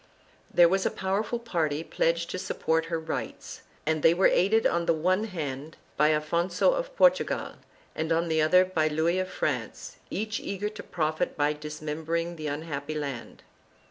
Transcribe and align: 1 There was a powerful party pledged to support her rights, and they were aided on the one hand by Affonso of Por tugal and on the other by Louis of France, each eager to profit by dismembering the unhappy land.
1 0.49 0.55
There 0.55 0.67
was 0.67 0.83
a 0.83 0.89
powerful 0.89 1.37
party 1.37 1.83
pledged 1.83 2.31
to 2.31 2.39
support 2.39 2.85
her 2.85 2.99
rights, 2.99 3.61
and 3.85 4.01
they 4.01 4.15
were 4.15 4.25
aided 4.25 4.65
on 4.65 4.87
the 4.87 4.95
one 4.95 5.25
hand 5.25 5.77
by 5.95 6.09
Affonso 6.09 6.73
of 6.73 6.95
Por 6.95 7.11
tugal 7.11 7.57
and 7.93 8.11
on 8.11 8.27
the 8.27 8.41
other 8.41 8.65
by 8.65 8.87
Louis 8.87 9.19
of 9.19 9.29
France, 9.29 9.97
each 10.09 10.39
eager 10.39 10.69
to 10.69 10.81
profit 10.81 11.37
by 11.37 11.53
dismembering 11.53 12.35
the 12.35 12.47
unhappy 12.47 12.95
land. 12.95 13.43